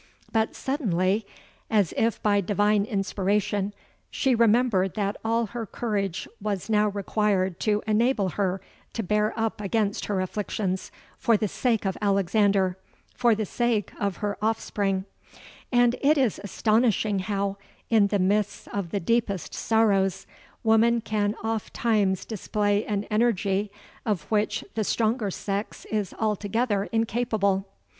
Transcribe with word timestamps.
But 0.31 0.55
suddenly, 0.55 1.27
and 1.69 1.79
as 1.79 1.93
if 1.95 2.23
by 2.23 2.41
divine 2.41 2.85
inspiration, 2.85 3.71
she 4.09 4.33
remembered 4.33 4.95
that 4.95 5.15
all 5.23 5.45
her 5.53 5.67
courage 5.67 6.27
was 6.41 6.71
now 6.71 6.89
required 6.89 7.59
to 7.59 7.83
enable 7.85 8.29
her 8.29 8.61
to 8.93 9.03
bear 9.03 9.31
up 9.37 9.61
against 9.61 10.05
her 10.05 10.19
afflictions 10.19 10.91
for 11.19 11.37
the 11.37 11.47
sake 11.47 11.85
of 11.85 11.99
Alexander—for 12.01 13.35
the 13.35 13.45
sake 13.45 13.91
of 13.99 14.17
her 14.25 14.39
offspring;—and 14.41 15.95
it 16.01 16.17
is 16.17 16.41
astonishing 16.43 17.19
how, 17.19 17.57
in 17.91 18.07
the 18.07 18.17
midst 18.17 18.67
of 18.69 18.89
the 18.89 18.99
deepest 18.99 19.53
sorrows, 19.53 20.25
woman 20.63 21.01
can 21.01 21.35
ofttimes 21.43 22.25
display 22.25 22.83
an 22.87 23.03
energy 23.11 23.69
of 24.03 24.23
which 24.31 24.65
the 24.73 24.83
stronger 24.83 25.29
sex 25.29 25.85
is 25.91 26.11
altogether 26.19 26.85
incapable. 26.85 27.67